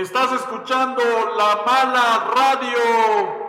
Estás 0.00 0.32
escuchando 0.32 1.02
La 1.36 1.62
Mala 1.66 2.32
Radio. 2.34 3.39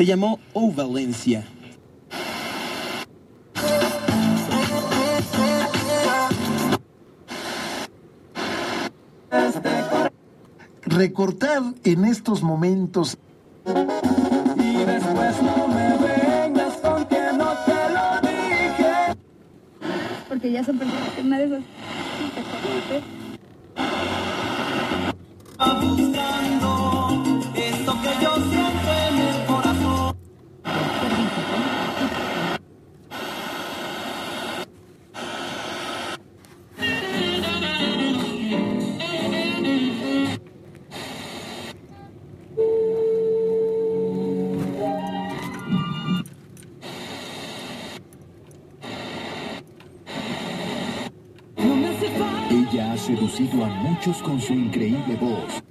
Se 0.00 0.06
llamó 0.06 0.40
O 0.54 0.72
Valencia. 0.72 1.46
Recortar 10.84 11.74
en 11.84 12.06
estos 12.06 12.42
momentos 12.42 13.18
Y 13.66 14.84
después 14.84 15.42
no 15.42 15.68
me 15.68 15.98
vengas 15.98 16.76
con 16.78 17.04
que 17.04 17.20
no 17.36 17.50
te 17.66 17.90
lo 17.92 18.20
dije. 18.22 19.18
Porque 20.30 20.50
ya 20.50 20.64
son 20.64 20.78
personas 20.78 21.10
que 21.10 21.20
una 21.20 21.38
de 21.40 21.62
Seducido 53.40 53.64
a 53.64 53.68
muchos 53.68 54.22
con 54.22 54.38
su 54.38 54.52
increíble 54.52 55.16
voz. 55.16 55.62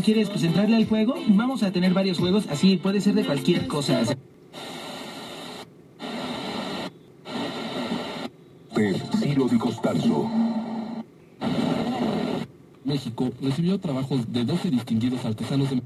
¿No 0.00 0.04
quieres 0.04 0.30
pues 0.30 0.42
entrarle 0.44 0.76
al 0.76 0.86
juego? 0.86 1.14
Vamos 1.28 1.62
a 1.62 1.70
tener 1.72 1.92
varios 1.92 2.16
juegos, 2.18 2.46
así 2.48 2.78
puede 2.78 3.02
ser 3.02 3.12
de 3.12 3.22
cualquier 3.22 3.66
cosa. 3.66 4.02
Per 8.74 8.96
Ciro 9.18 9.46
Di 9.46 9.58
Costanzo. 9.58 10.30
México 12.82 13.30
recibió 13.42 13.78
trabajos 13.78 14.32
de 14.32 14.46
12 14.46 14.70
distinguidos 14.70 15.22
artesanos 15.26 15.68
de... 15.68 15.82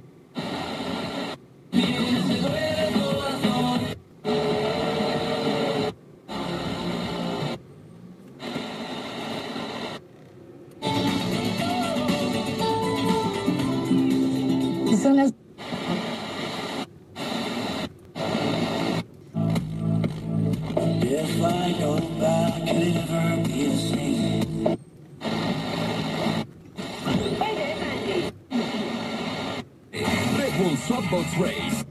Race. 31.22 31.84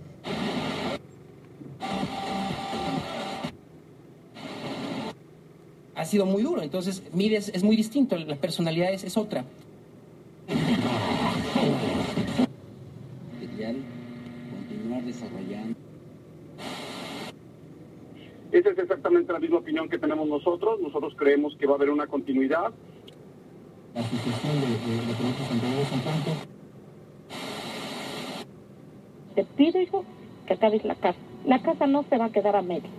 Ha 5.95 6.05
sido 6.05 6.25
muy 6.25 6.43
duro, 6.43 6.61
entonces 6.61 7.03
Mides 7.13 7.49
es 7.49 7.63
muy 7.63 7.77
distinto, 7.77 8.17
la 8.17 8.35
personalidad 8.35 8.91
es, 8.91 9.03
es 9.03 9.15
otra. 9.15 9.45
continuar 14.51 15.03
desarrollando. 15.03 15.79
Esa 18.51 18.69
es 18.69 18.77
exactamente 18.77 19.31
la 19.31 19.39
misma 19.39 19.59
opinión 19.59 19.87
que 19.87 19.97
tenemos 19.97 20.27
nosotros. 20.27 20.79
Nosotros 20.81 21.13
creemos 21.17 21.55
que 21.57 21.65
va 21.65 21.73
a 21.73 21.75
haber 21.77 21.89
una 21.89 22.07
continuidad. 22.07 22.73
La 23.95 24.01
Asociación 24.01 24.61
de, 24.61 24.67
de, 24.67 25.05
de 25.07 25.13
Productos 25.13 25.47
Santander 25.47 25.85
San 25.85 26.01
Tanto 26.01 26.52
Te 29.35 29.43
pido, 29.43 29.81
hijo, 29.81 30.05
que 30.47 30.53
acabes 30.53 30.85
la 30.85 30.95
casa. 30.95 31.17
La 31.45 31.61
casa 31.61 31.87
no 31.87 32.05
se 32.09 32.17
va 32.17 32.25
a 32.25 32.31
quedar 32.31 32.55
a 32.55 32.61
medio. 32.61 32.89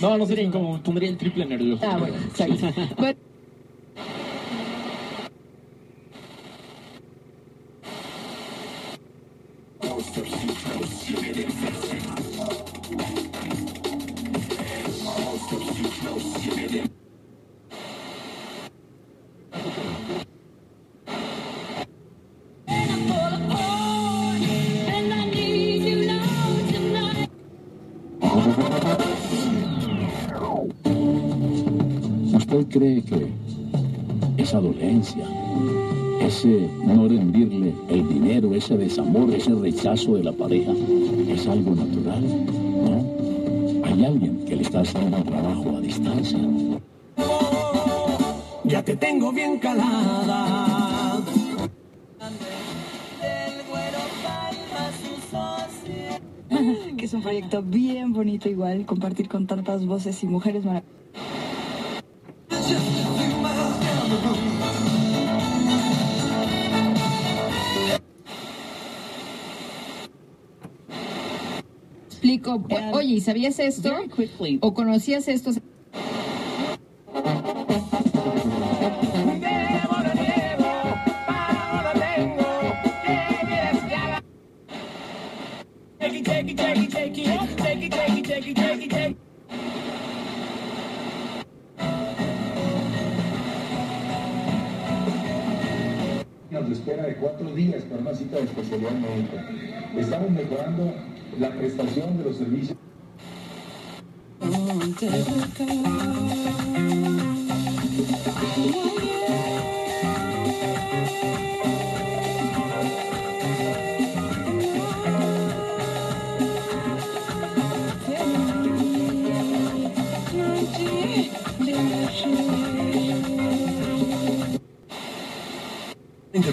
No, 0.00 0.18
no 0.18 0.26
sé 0.26 0.50
cómo 0.50 0.80
pondría 0.82 1.08
el 1.08 1.16
triple 1.16 1.44
nervioso. 1.44 1.84
Ah, 1.86 1.96
bueno, 1.98 2.16
exacto. 2.16 2.66
Cree 32.78 33.02
que 33.02 33.26
esa 34.36 34.60
dolencia, 34.60 35.26
ese 36.20 36.68
no 36.84 37.08
rendirle 37.08 37.72
el 37.88 38.08
dinero, 38.08 38.52
ese 38.54 38.76
desamor, 38.76 39.32
ese 39.32 39.54
rechazo 39.54 40.16
de 40.16 40.24
la 40.24 40.32
pareja, 40.32 40.72
es 41.28 41.46
algo 41.46 41.74
natural? 41.74 42.22
¿No? 42.22 43.86
Hay 43.86 44.04
alguien 44.04 44.44
que 44.44 44.56
le 44.56 44.62
está 44.62 44.80
haciendo 44.80 45.22
trabajo 45.22 45.76
a 45.76 45.80
distancia. 45.80 46.38
Ya 48.64 48.82
te 48.82 48.96
tengo 48.96 49.32
bien 49.32 49.58
calada. 49.58 51.22
que 56.96 57.04
es 57.04 57.14
un 57.14 57.22
proyecto 57.22 57.62
bien 57.62 58.12
bonito, 58.12 58.48
igual, 58.48 58.84
compartir 58.84 59.28
con 59.28 59.46
tantas 59.46 59.86
voces 59.86 60.22
y 60.22 60.26
mujeres 60.26 60.64
maravillosas. 60.64 60.95
Explico. 72.06 72.54
O- 72.92 72.96
Oye, 72.96 73.14
¿y 73.14 73.20
¿sabías 73.20 73.58
esto? 73.58 73.90
¿O 74.60 74.74
conocías 74.74 75.28
esto? 75.28 75.50
Espera 96.76 97.04
de 97.04 97.14
cuatro 97.16 97.54
días 97.54 97.82
para 97.84 98.02
una 98.02 98.14
cita 98.14 98.36
de 98.36 98.44
especialidad 98.44 98.92
médica. 98.92 99.44
Estamos 99.96 100.30
mejorando 100.30 100.92
la 101.38 101.50
prestación 101.50 102.18
de 102.18 102.24
los 102.24 102.36
servicios. 102.36 102.76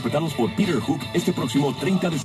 Interpretados 0.04 0.34
por 0.34 0.54
Peter 0.54 0.82
Hook 0.82 1.00
este 1.14 1.32
próximo 1.32 1.74
30 1.80 2.10
de 2.10 2.18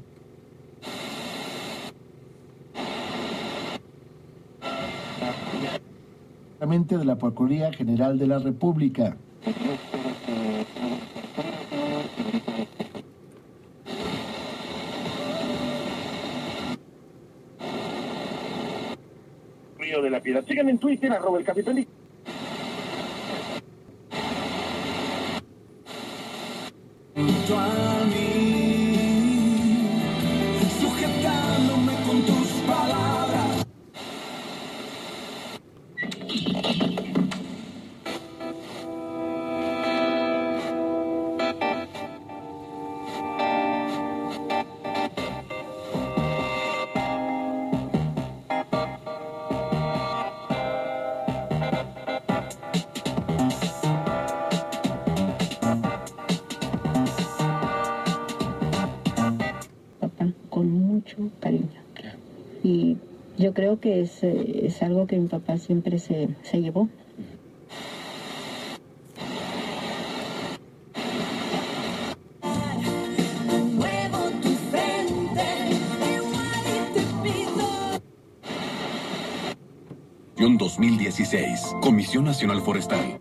de 6.98 7.04
la 7.04 7.16
Procuraduría 7.16 7.72
General 7.72 8.18
de 8.18 8.26
la 8.26 8.40
República. 8.40 9.16
Río 19.78 20.02
de 20.02 20.10
la 20.10 20.20
Piedad. 20.20 20.44
Síganme 20.48 20.72
en 20.72 20.78
Twitter, 20.78 21.12
arroba 21.12 21.38
el 21.38 21.44
capitán. 21.44 21.86
Yo 63.48 63.54
creo 63.54 63.80
que 63.80 64.02
es, 64.02 64.22
eh, 64.22 64.66
es 64.66 64.82
algo 64.82 65.06
que 65.06 65.16
mi 65.16 65.26
papá 65.26 65.56
siempre 65.56 65.98
se, 65.98 66.28
se 66.42 66.60
llevó. 66.60 66.86
Pido. 77.22 77.68
2016. 80.58 81.74
Comisión 81.80 82.24
Nacional 82.24 82.60
Forestal. 82.60 83.18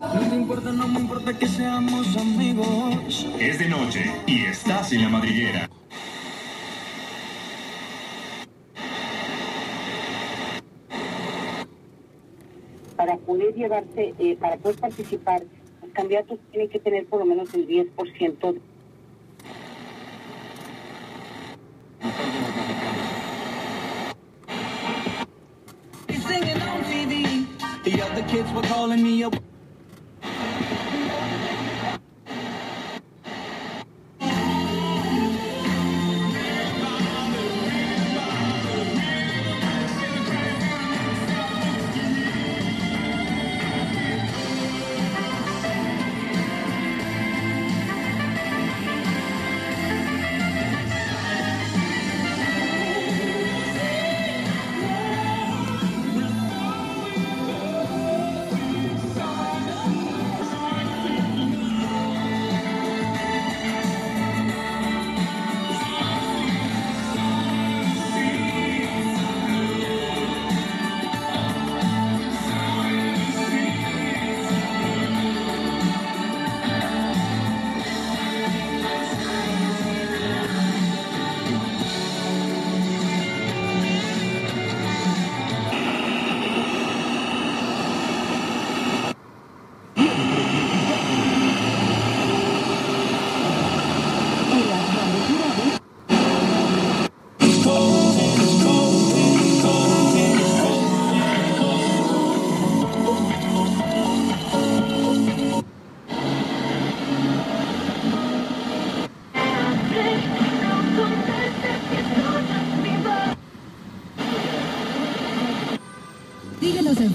No 0.00 0.30
me 0.30 0.36
importa, 0.36 0.70
no 0.72 0.86
me 0.86 1.00
importa 1.00 1.36
que 1.36 1.48
seamos 1.48 2.16
amigos. 2.16 3.26
Es 3.40 3.58
de 3.58 3.68
noche 3.68 4.04
y 4.26 4.44
estás 4.44 4.92
en 4.92 5.02
la 5.02 5.08
madriguera. 5.08 5.68
para 12.98 13.16
poder 13.16 13.54
llevarse, 13.54 14.12
eh, 14.18 14.36
para 14.40 14.56
poder 14.56 14.76
participar, 14.76 15.44
los 15.82 15.92
candidatos 15.92 16.36
tienen 16.50 16.68
que 16.68 16.80
tener 16.80 17.06
por 17.06 17.20
lo 17.20 17.26
menos 17.26 17.54
el 17.54 17.64
10% 17.66 18.52
de 18.54 18.60
Singing 26.18 26.62
on 26.62 26.82
TV. 26.90 27.46
The 27.84 28.02
other 28.02 28.22
kids 28.24 28.52
were 28.52 28.62
calling 28.62 29.00
me 29.00 29.22
up. 29.22 29.47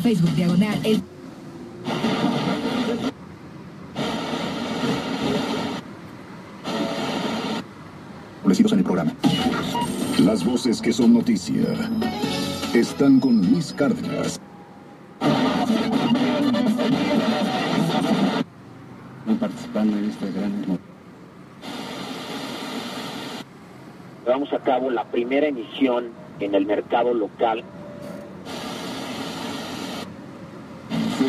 Facebook 0.03 0.36
Diagonal. 0.36 0.77
El 0.83 1.01
en 8.45 8.79
el 8.79 8.83
programa. 8.83 9.13
Las 10.19 10.45
voces 10.45 10.81
que 10.81 10.93
son 10.93 11.13
noticia 11.13 11.65
están 12.74 13.19
con 13.19 13.38
Luis 13.50 13.74
Cárdenas. 13.74 14.39
participando 19.39 19.98
en 19.98 20.10
esta 20.10 20.25
gran... 20.27 20.79
Llevamos 24.25 24.53
a 24.53 24.60
cabo 24.60 24.89
la 24.91 25.03
primera 25.05 25.48
emisión 25.48 26.12
en 26.39 26.55
el 26.55 26.65
mercado 26.65 27.13
local. 27.13 27.63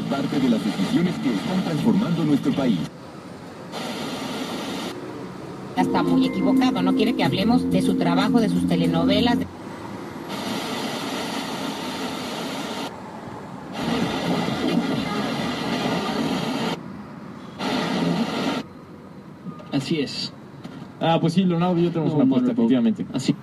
Parte 0.04 0.38
de 0.40 0.48
las 0.48 0.64
decisiones 0.64 1.14
que 1.18 1.34
están 1.34 1.62
transformando 1.64 2.24
nuestro 2.24 2.52
país. 2.52 2.78
Está 5.76 6.02
muy 6.02 6.26
equivocado, 6.26 6.82
no 6.82 6.94
quiere 6.94 7.14
que 7.14 7.24
hablemos 7.24 7.68
de 7.70 7.82
su 7.82 7.94
trabajo, 7.96 8.40
de 8.40 8.48
sus 8.48 8.66
telenovelas. 8.68 9.38
Así 19.72 20.00
es. 20.00 20.32
Ah, 21.00 21.18
pues 21.20 21.32
sí, 21.34 21.44
Leonardo 21.44 21.78
y 21.78 21.84
yo 21.84 21.90
tenemos 21.90 22.12
No, 22.12 22.18
una 22.20 22.24
apuesta, 22.24 22.52
efectivamente. 22.52 23.04
Así. 23.12 23.34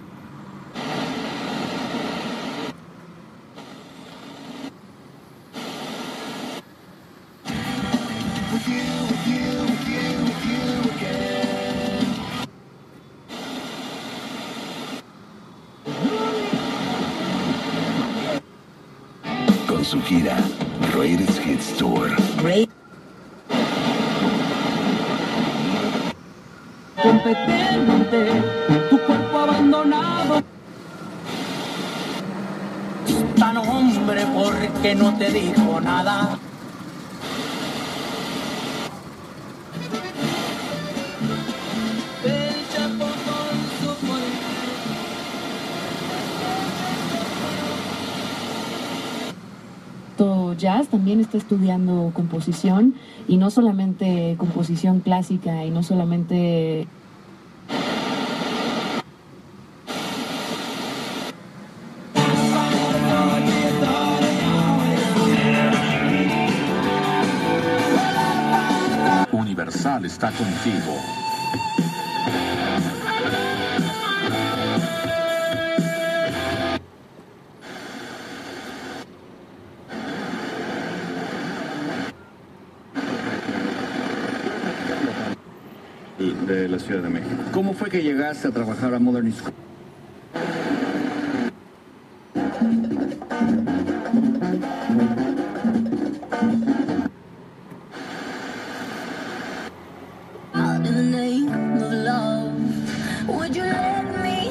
Competente, 27.01 28.31
tu 28.89 28.97
cuerpo 29.05 29.39
abandonado. 29.39 30.43
Tan 33.37 33.57
hombre 33.57 34.25
porque 34.33 34.95
no 34.95 35.17
te 35.17 35.31
dijo 35.31 35.79
nada. 35.81 36.37
Jazz 50.57 50.87
también 50.89 51.19
está 51.19 51.37
estudiando 51.37 52.11
composición 52.13 52.93
y 53.27 53.37
no 53.37 53.49
solamente 53.49 54.35
composición 54.37 54.99
clásica 54.99 55.65
y 55.65 55.71
no 55.71 55.81
solamente 55.81 56.87
Universal 69.31 70.05
está 70.05 70.31
contigo. 70.31 70.93
De 86.51 86.67
la 86.67 86.79
Ciudad 86.79 87.01
de 87.01 87.09
México. 87.09 87.35
¿Cómo 87.51 87.73
fue 87.73 87.89
que 87.89 88.01
llegaste 88.01 88.47
a 88.47 88.51
trabajar 88.51 88.93
a 88.93 88.99
Modern 88.99 89.31
School? 89.31 89.53
In 100.53 100.83
the 100.83 100.91
name 100.91 101.49
of 101.81 101.91
love, 101.91 102.53
would 103.27 103.55
you 103.55 103.63
let 103.63 104.03
me? 104.21 104.49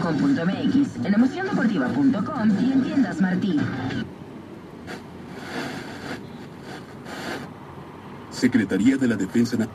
Con 0.00 0.16
punto 0.16 0.46
MX, 0.46 1.04
en 1.04 1.14
emociondeportiva.com 1.14 2.50
y 2.60 2.72
en 2.72 2.82
tiendas 2.82 3.20
Martí. 3.20 3.58
Secretaría 8.42 8.96
de 8.96 9.06
la 9.06 9.14
Defensa 9.14 9.56
Nacional. 9.56 9.68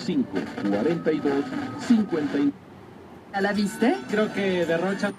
cinco, 0.00 0.30
42, 0.62 1.44
50. 1.86 2.38
¿Ya 3.34 3.40
la 3.42 3.52
viste? 3.52 3.96
Creo 4.08 4.32
que 4.32 4.64
derrocha. 4.64 5.12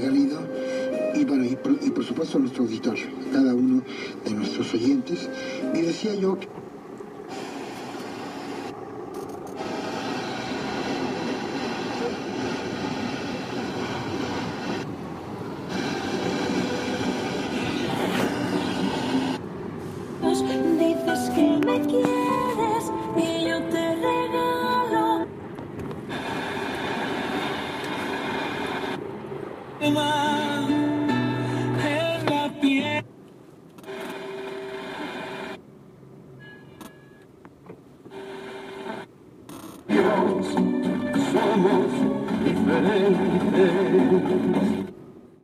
Galido 0.00 0.40
y, 1.14 1.24
bueno, 1.24 1.44
y, 1.44 1.90
por, 1.90 2.04
supuesto 2.04 2.38
nuestro 2.38 2.64
auditorio, 2.64 3.06
cada 3.32 3.54
uno 3.54 3.82
de 4.24 4.30
nuestros 4.32 4.74
oyentes. 4.74 5.28
Y 5.74 5.82
decía 5.82 6.14
yo 6.14 6.38
que 6.38 6.48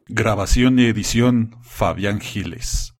Grabación 0.08 0.78
y 0.78 0.86
edición 0.86 1.56
Fabián 1.62 2.20
Giles. 2.20 2.80